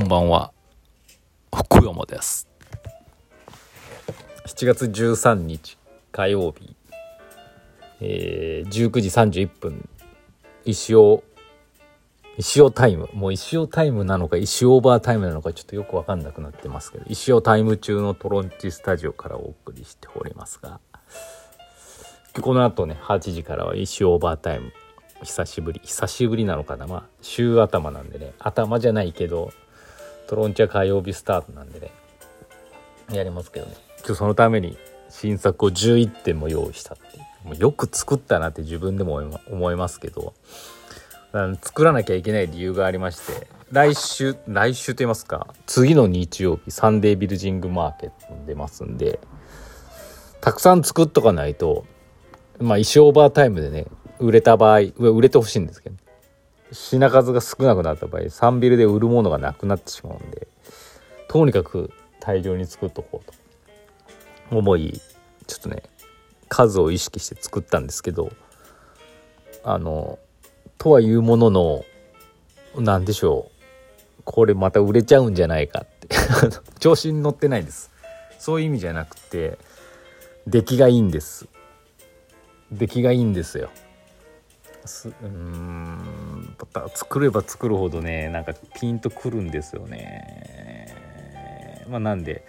[0.00, 0.50] こんばんは。
[1.54, 2.48] 福山です。
[4.46, 5.76] 7月13日
[6.10, 6.74] 火曜日、
[8.00, 9.86] えー、19時31分。
[10.64, 11.22] 石尾
[12.38, 13.10] 石尾タイム。
[13.12, 20.80] もう石尾タイムなのか石オーバータイムなのかちょっとよく分かんなくなってますけど石尾タイム中のトロンチスタジオからお送りしておりますが。
[22.40, 24.72] この後ね8時からは石オーバータイム。
[25.22, 25.82] 久しぶり。
[25.84, 26.86] 久しぶりなのかな。
[26.86, 29.52] まあ週頭なんでね頭じゃないけど
[30.30, 31.90] トロンチャ火曜日スタートなんでね。
[33.12, 33.74] やりますけどね。
[33.98, 37.04] 今日そのために新作を11点も用意したって
[37.46, 39.20] うもうよく作ったなって自分でも
[39.50, 40.32] 思いますけど。
[41.62, 49.20] 作らなきゃいけない理由がありまして来週来週と言いますか次の日曜日サンデービルジングマーケットに出ますんで
[50.40, 51.86] たくさん作っとかないと
[52.58, 53.86] まあ一生オーバータイムでね
[54.18, 55.96] 売れた場合売れてほしいんですけど
[56.72, 60.46] 品数が少なくなった場合3ビルで売るものがなくなってしまうんで
[61.28, 63.40] とにかく大量に作っとこうと。
[64.50, 65.00] 思い
[65.46, 65.82] ちょっとね
[66.48, 68.32] 数を意識して作ったんですけど
[69.62, 70.18] あの
[70.78, 71.84] とはいうものの
[72.76, 73.50] 何でしょ
[74.18, 74.22] う。
[74.24, 76.08] これまた売れちゃうんじゃないかって。
[76.78, 77.90] 調子に乗ってないです。
[78.38, 79.58] そういう意味じゃなくて
[80.46, 81.46] 出来がいいんです。
[82.72, 83.70] 出来がいいんですよ。
[84.86, 86.29] すうん。
[86.94, 90.96] 作れば作るほどねなんかピンとくるんですよね。
[91.88, 92.44] まあなんで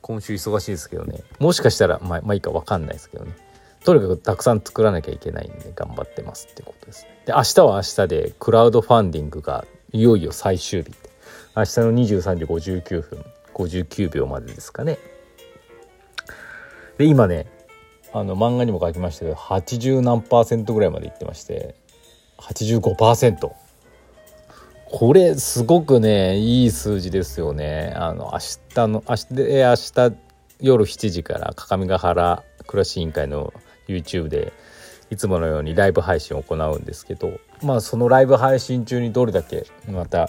[0.00, 1.22] 今週忙しいですけどね。
[1.38, 3.32] もしかしたらまあ、まあいいか分かんないですけどね。
[3.84, 7.22] とにかくたくさん作らなきゃいけないんで頑張ってますってことですね。
[7.26, 10.92] で明日は明日でクラウドファンディングがいよいよ最終日
[11.56, 13.24] 明日の23時59分
[13.54, 14.98] 59秒までですかね。
[16.98, 17.46] で今ね
[18.12, 21.81] あの漫画にも書きましたけど80何パーセントぐらいまでいってまして。
[22.42, 23.52] 85%
[24.86, 28.38] これすごくねいい数字ですよねあの明
[28.74, 29.74] 日の明日で明
[30.10, 30.16] 日
[30.60, 33.52] 夜7時から各務原暮らし委員会の
[33.88, 34.52] YouTube で
[35.10, 40.28] いつものようにライブ配信を行うんですけどまあそのライブ配信中にどれだけまた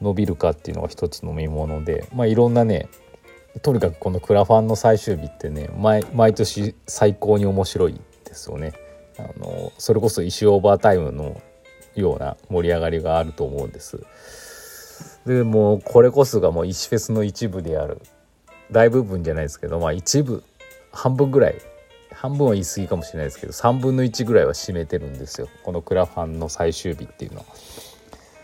[0.00, 2.88] 伸びるかっていうのが一つの見ものでまあいろんなね
[3.62, 8.72] とにかくこのクラファンの最終日ってね毎毎年最高に面白いですよね。
[9.22, 11.40] あのそれこそ石オーバータイムの
[11.94, 14.04] ような盛り上がりがあると思うんです。
[15.26, 18.00] でもうこれこそがもう石フェスの一部である
[18.70, 20.42] 大部分じゃないですけどまあ一部
[20.92, 21.56] 半分ぐらい
[22.12, 27.44] 半分は言い過ぎかもしれないですけど3分の1ぐらいは占めてるんですよこのクラファンの最終日っていうのは。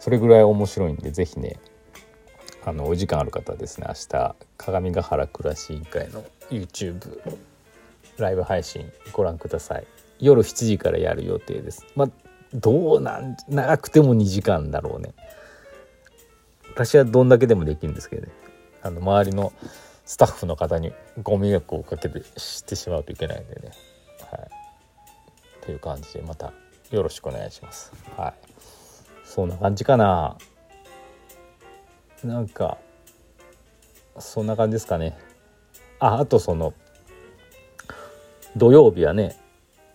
[0.00, 1.58] それぐらい面白いんで是非ね
[2.64, 7.20] あのお時間ある方はですね明日鏡ヶ原暮らし委員会の YouTube
[8.16, 9.86] ライブ配信ご覧ください
[10.20, 11.86] 夜7時からやる予定です。
[11.96, 12.10] まあ
[12.52, 15.14] どうなん長くても2時間だろうね。
[16.74, 18.32] 私はどんだけでもできるんですけどね。
[18.82, 19.52] あの周りの
[20.04, 20.92] スタッフの方に
[21.22, 23.70] ご迷惑をかけてしてしまうといけないんでね。
[24.30, 24.40] はい。
[24.40, 26.52] っていう感じでまた
[26.90, 27.92] よろしくお願いします。
[28.16, 28.34] はい。
[29.24, 30.36] そんな感じかな。
[32.24, 32.78] なんか
[34.18, 35.16] そんな感じですかね。
[36.00, 36.74] ああとその
[38.56, 39.39] 土曜日はね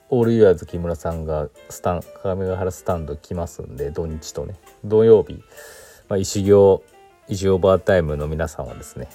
[0.10, 5.42] オールユアーズ木村さんがスタン鏡ヶ原スタンド来ますんで土日とね土曜日、
[6.08, 6.84] まあ、石行
[7.28, 9.10] 石オーバータイムの皆さんはですね、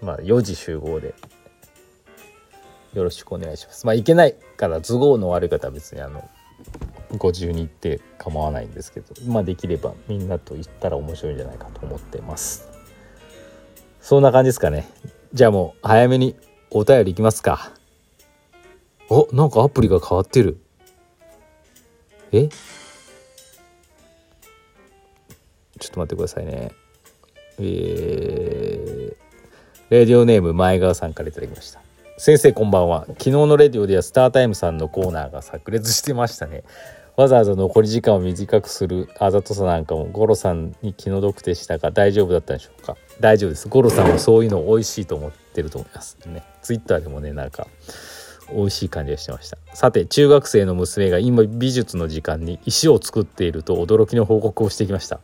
[0.00, 1.14] まあ、4時集合で
[2.94, 3.84] よろしくお願いします。
[3.86, 6.26] まあ、行けないから都合の悪い方は別にあの
[7.18, 12.68] ご自由に行って構わないんですけどまあできればみんなと行ったら面白いんじゃないかと思ってます。
[14.00, 14.88] そんな感じですかね。
[15.34, 16.36] じゃあもう早めに
[16.70, 17.75] お便りいきますか。
[19.08, 20.58] おなんかアプリが変わってる。
[22.32, 22.48] え？
[25.78, 26.72] ちょっと待ってくださいね。
[27.58, 29.14] えー、
[29.90, 31.80] レディオネーム前川さんから頂きました。
[32.18, 33.04] 先生こんばんは。
[33.06, 36.64] 昨日のレディオではスタータイムさんのコーナーが炸裂してましたね。
[37.16, 42.96] わざわざ残り時間を短くするあざとさなんかもゴロさんに気の毒でしたが大丈夫だったんでしょうか？
[43.20, 43.68] 大丈夫です。
[43.68, 46.42] ゴロさんはそういうの美味しいと思ってると思いますね。
[46.62, 47.68] ツイッターでもねなんか。
[48.52, 49.58] 美味しい感じがしてました。
[49.74, 55.20] さて中学生の娘が今美術の時間に石を作っていると驚きの報告をしてきました。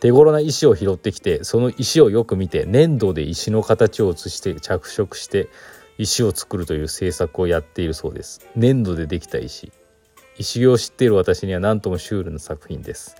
[0.00, 5.48] 手頃な石を拾ってきてその石をよく見て粘土で石の形を写して着色して
[5.96, 8.46] 石を作るという制作をやっているそうです。
[8.56, 9.72] 粘土でできた石。
[10.36, 13.16] 石を知っている私には何ともシュールな作品です。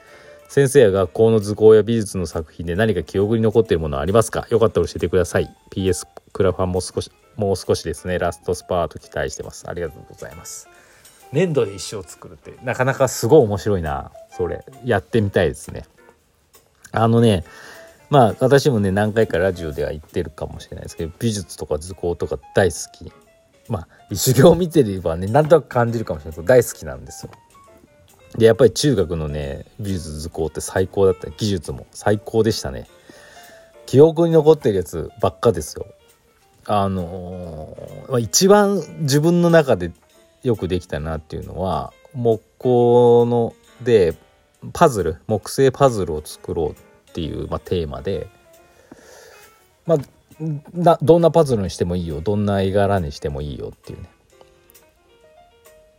[0.48, 4.46] 先生や学校の図工や美術の作品で何か記憶に残っているものはありますか？
[4.50, 5.48] よかったら教えてください。
[5.70, 9.68] PS クラファンも少しもう少しですねラストスパート期待してます。
[9.68, 10.68] ありがとうございます。
[11.32, 14.64] 粘土で石を作るってなかなかすごい面白いなそれ。
[14.84, 15.84] やってみたいですね。
[16.92, 17.44] あのね
[18.10, 23.12] まあ私もね何回かラジオでは言ってるかもしれないですけど美術とか図工とか大好き。
[23.68, 27.32] まあ修行見てればねなんとなく感じるかもしれないけど大好きなんですよ。
[28.36, 31.30] でやっぱり中学のね美術図工って最高だった。
[31.30, 32.86] 技術も最高でしたね。
[33.86, 35.86] 記憶に残ってるやつばっかですよ。
[36.66, 39.92] あのー、一番自分の中で
[40.42, 44.14] よくできたなっていうのは木工ので
[44.72, 46.74] パズル木製パズルを作ろうっ
[47.12, 48.28] ていう、まあ、テーマで、
[49.86, 54.08] まあ、どんなパズルにしてもいいよどんな絵柄にしてもいいよっていうね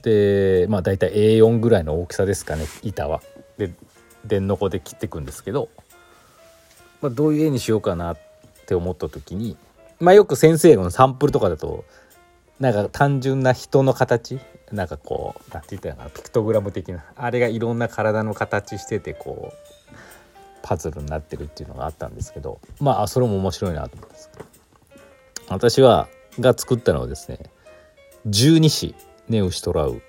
[0.05, 3.21] でまあ大体 A4 ぐらいの大きさですかね板は。
[3.57, 3.73] で
[4.23, 5.69] 電の子で切っていくんですけど、
[7.01, 8.17] まあ、どういう絵にしようかなっ
[8.65, 9.57] て思った時に
[9.99, 11.85] まあよく先生のサンプルとかだと
[12.59, 14.39] なんか単純な人の形？
[14.71, 16.09] なんかこう何て言ったらな？
[16.09, 17.05] ピクトグラム的な。
[17.15, 19.95] あれがいろんな体の形しててこう
[20.61, 22.59] パズルになってるっていうのがあったんですけど。
[22.79, 24.45] まあそれも面白いなと思ったんですけど。
[25.49, 26.07] 私は
[26.39, 27.39] が作ったのはですね
[28.25, 28.95] 十二支
[29.29, 30.01] ネウシトラウ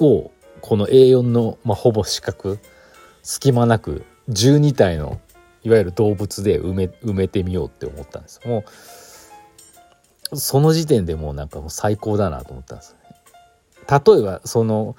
[0.00, 0.30] を
[0.60, 2.56] この A4 の、まあ、ほぼ四角
[3.22, 5.20] 隙間なく12体の
[5.62, 8.40] いわゆる動物で埋め埋めてみようって思ったんです。
[8.46, 8.64] もう
[10.36, 12.96] その時点でもうなんかもう最高だなと思ったんです
[13.88, 14.96] 例えばその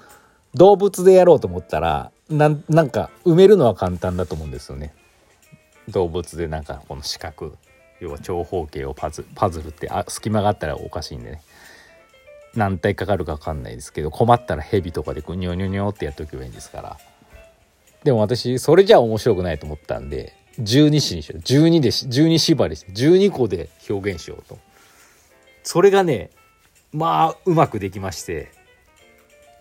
[0.54, 4.94] 動物でやろうと思ったらなんなんか埋めるのは簡単だと思うんですよね。
[5.88, 7.56] 動物でなんかこの四角
[8.00, 11.42] 要は長方形をパズパズルってあ隙間があったらおかしいんでね。
[12.54, 16.98] 何体かかるか分かんないですけど困ったらヘビとかでこうニョニョニョってやっとけばいいんですから。
[18.02, 24.58] でも私それじゃ面白くないと思ったんで12子にしよう12で12縛りして12個で表現しようと。
[25.66, 26.30] それがね
[26.92, 28.52] まあうまくできまして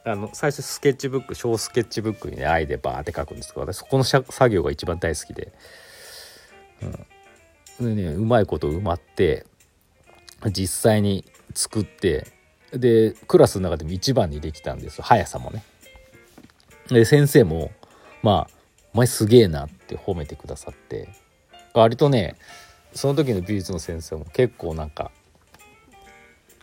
[0.05, 5.51] あの最初スケッチブック小スケッチブックにね「愛」でバーって書くんですけど私そこの作業が一番大好きで,、
[7.79, 9.47] うん、でねうまいこと埋まって
[10.51, 11.25] 実際に
[11.55, 12.27] 作って
[12.71, 15.63] でクラスの中でも一番にできたんです速さもね。
[16.89, 17.71] で先生も
[18.21, 18.49] まあ
[18.93, 21.09] 「お前すげえな」って褒めてくださって
[21.73, 22.35] 割とね
[22.93, 25.09] その時の美術の先生も結構なんか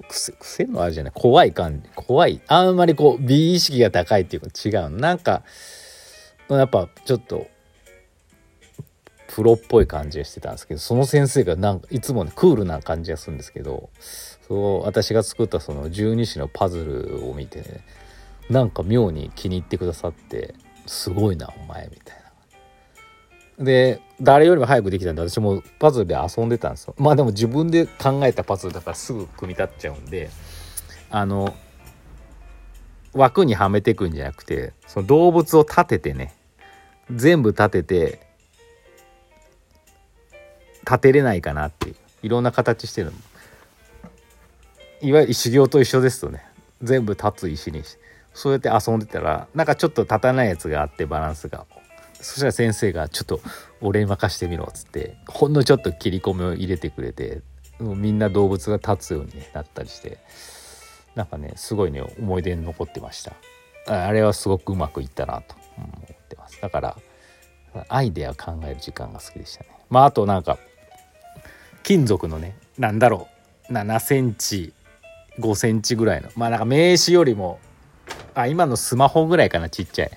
[0.03, 1.13] 癖癖のあるじゃない。
[1.15, 1.89] 怖い感じ。
[1.95, 2.41] 怖い。
[2.49, 4.91] あんまりこう美意識が高いっていうか違う。
[4.91, 5.43] なんか
[6.49, 7.47] やっぱちょっと
[9.35, 13.89] プロっぽい感じがしてたんですけどその先生がなんかいつもねクールな感じがするんですけど
[14.47, 17.81] そう私が作ったその十二支のパズルを見て、ね、
[18.51, 20.55] なんか妙に気に入ってくださって
[20.87, 22.22] すごいなお前みたいな。
[23.59, 26.95] で誰よりも早くできたんで私もパズルで遊んでたんですよ。
[26.99, 30.31] まあでも自分で考えたパズルだからすぐ組み立っちゃうんで
[31.11, 31.55] あの
[33.13, 36.35] 枠にはめていくんじゃなくてその動物を立ててね
[37.15, 38.21] 全部立てて
[40.87, 43.13] 立てれないかなっていういろんな形してる
[45.03, 46.45] いわゆる修行と一緒ですとね。
[46.83, 47.83] 全部立つ石に
[48.35, 51.67] そうやって遊んでたらなんかちょっと立たないやつがあってバランスが。
[52.23, 53.41] そしたら先生が「ちょっと
[53.81, 57.43] 俺に任してみろ」っつってほんのちょっと切り込みを入れてくれて
[57.79, 60.19] もうみんな動物が立つように、なったりして
[61.15, 63.35] なんかねすごいね思い出に残ってました。
[63.87, 66.61] あれはすごくうまくいったなと思ってます。
[66.63, 66.97] だから
[67.89, 69.71] アイデア考える時間が好きでしたね。
[69.91, 70.59] まああとなんか
[71.83, 73.29] 金属のねなんだろ
[73.69, 74.73] う7センチ
[75.39, 77.59] 5センチぐらいのまあなんか名刺よりも
[78.35, 80.11] あ今のスマホぐらいかなちっちゃい。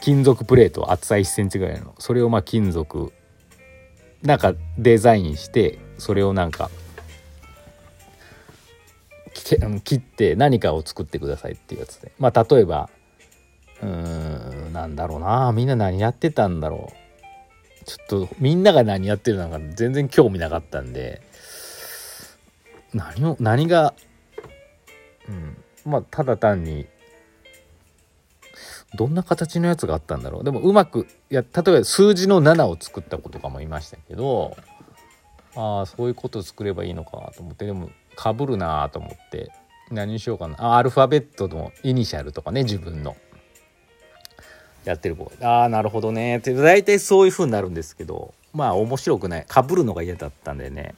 [0.00, 3.12] 金属プレート厚さ1センチぐらいのそれをまあ金属
[4.22, 6.70] なんかデザインしてそれをなんか
[9.84, 12.12] 切って何かを作ってくださいっていうやつで。
[12.18, 12.90] まあ例えば
[13.82, 15.52] うーんなんだろうな。
[15.52, 17.84] みんな何やってたんだろう。
[17.84, 21.22] ちょっとみんなが何やってるのか全然興味なかったんで。
[22.94, 23.94] 何を何が
[25.28, 25.56] うん。
[25.84, 26.86] まあただ単に
[28.96, 30.44] どんな形のやつがあったんだろう。
[30.44, 34.56] でもうまくや例えば数字の7を作った子とかもいましたけど
[35.54, 39.50] ああそういうことを作ればいいのかと思ってでもかぶるなと思って
[39.90, 40.56] 何にしようかな。
[40.58, 43.16] あアルファベットのイニシャルとかね自分の。
[44.84, 45.32] やってる子。
[45.42, 46.38] ああなるほどね。
[46.38, 49.44] って大体そういう風になるんですけどまあ面白くない。
[49.46, 50.94] かぶるのが嫌だったんでね。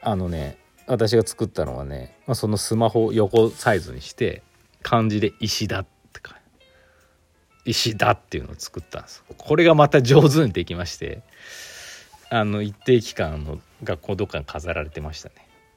[0.00, 4.42] あのね私が作ったのはね、まあ、そのスマホ横サイズにして
[4.82, 5.86] 漢字で「石田」っ
[7.64, 9.24] 「石田」っていうのを作ったんです。
[9.36, 11.22] これがまた上手にできまして
[12.30, 15.34] あの一定期間の学校どっかに飾られてましたね。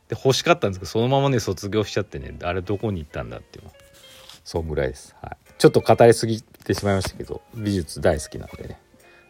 [0.10, 3.66] で欲しかったんですけどそのままね卒業しちゃってねあれどこに行ったんだっていう
[4.44, 8.80] そんぐらいです、はい、ちょっと語りすぎてしまいましたけど美術大好きなんでね。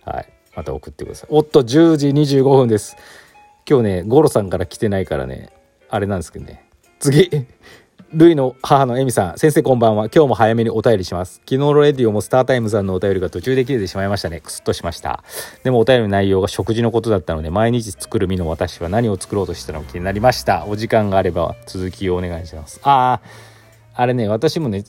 [0.03, 0.29] はい。
[0.55, 1.29] また送ってください。
[1.31, 2.95] おっと10時25分です。
[3.69, 5.51] 今日ねゴロさんから来てないからね
[5.89, 6.69] あれなんですけどね。
[6.99, 7.29] 次。
[8.13, 10.05] ルイの母のエミさん先生こんばんは。
[10.05, 11.41] 今日も早めにお便りします。
[11.43, 14.41] 昨日のレディオもスタータイムさんのお便りが途中で切れてしまいましたね。
[14.41, 15.23] クスッとしました。
[15.63, 20.65] でもお便りの内容が食事のことだったので毎日作る身の私は何を作ろうとしたのか気になりました。
[20.67, 22.79] お時間があれば続きをお願いします。
[22.83, 23.19] あ
[23.95, 24.83] ああれね私もね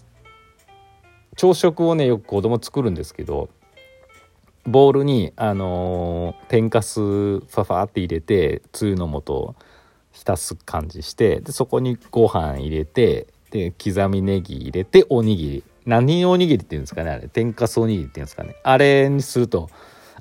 [1.37, 3.49] 朝食をねよく子供作るんですけど
[4.67, 9.57] ボウルにあのー天かすファファって入れてつゆの素を
[10.17, 15.65] 浸す感じしてでそこにご飯入れてで刻みネギ入れておにぎり。
[15.85, 17.29] 何おにぎりっていうんですかねあれ。
[17.29, 18.57] 天かすおにぎりっていうんですかね。
[18.65, 19.69] あれにすると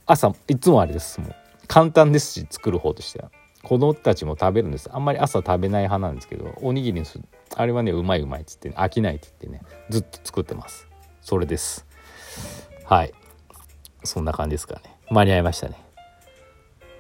[0.05, 1.35] 朝いつもあれですもう。
[1.67, 3.31] 簡単ですし作る方としては。
[3.63, 4.89] 子供たちも食べるんです。
[4.93, 7.23] あんまり朝食べない派なんですけどおにぎりにする
[7.55, 10.87] あれはねうまいうまいっつって、飽きないって言ってねずっと作ってます。
[11.21, 11.87] それです。
[12.83, 13.13] はい。
[14.03, 14.81] そんな感じですかね。
[15.09, 15.83] 間に合いましたね。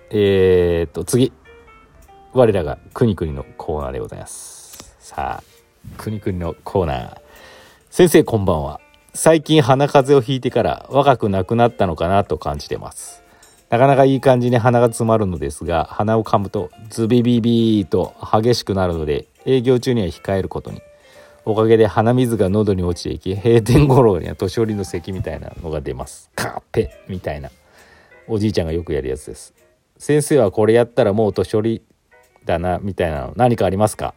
[0.09, 1.31] えー、っと次。
[2.35, 4.93] 我らがくにくにのコーナーでございます。
[4.99, 5.43] さあ
[5.97, 7.17] くにくにのコーナー。
[7.89, 8.81] 先生こんばんは。
[9.13, 13.23] 最近鼻風邪をひいてから若くなくなったのかなと感じてます。
[13.69, 20.81] なかなかいい感じに鼻が詰まるのですが鼻を噛むとズビビビーと激しくなるので営業中には控えることに。
[21.45, 26.29] おかげで鼻水が喉に落ちていき閉店頃には年寄りの咳みたいなのが出ます。
[26.35, 27.49] カーペみたいな。
[28.27, 29.53] おじいちゃんがよくやるやつです。
[29.97, 31.81] 先生はこれやったらもう年寄り
[32.45, 34.13] だなみたいなの何かありますか？